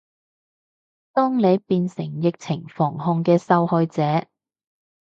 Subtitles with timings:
[1.13, 4.25] 當你變成疫情防控嘅受害者